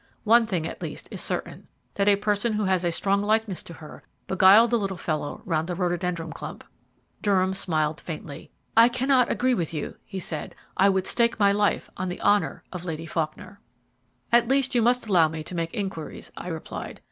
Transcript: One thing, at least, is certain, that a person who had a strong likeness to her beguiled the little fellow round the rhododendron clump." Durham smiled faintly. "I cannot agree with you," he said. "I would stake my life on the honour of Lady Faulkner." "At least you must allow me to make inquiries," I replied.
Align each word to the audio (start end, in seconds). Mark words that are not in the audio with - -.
One 0.23 0.47
thing, 0.47 0.65
at 0.65 0.81
least, 0.81 1.07
is 1.11 1.21
certain, 1.21 1.67
that 1.93 2.09
a 2.09 2.15
person 2.15 2.53
who 2.53 2.63
had 2.63 2.83
a 2.83 2.91
strong 2.91 3.21
likeness 3.21 3.61
to 3.61 3.73
her 3.73 4.01
beguiled 4.25 4.71
the 4.71 4.79
little 4.79 4.97
fellow 4.97 5.43
round 5.45 5.67
the 5.67 5.75
rhododendron 5.75 6.33
clump." 6.33 6.63
Durham 7.21 7.53
smiled 7.53 8.01
faintly. 8.01 8.49
"I 8.75 8.89
cannot 8.89 9.29
agree 9.31 9.53
with 9.53 9.75
you," 9.75 9.97
he 10.03 10.19
said. 10.19 10.55
"I 10.75 10.89
would 10.89 11.05
stake 11.05 11.39
my 11.39 11.51
life 11.51 11.87
on 11.97 12.09
the 12.09 12.19
honour 12.21 12.63
of 12.73 12.83
Lady 12.83 13.05
Faulkner." 13.05 13.59
"At 14.31 14.47
least 14.47 14.73
you 14.73 14.81
must 14.81 15.05
allow 15.05 15.27
me 15.27 15.43
to 15.43 15.53
make 15.53 15.75
inquiries," 15.75 16.31
I 16.35 16.47
replied. 16.47 16.99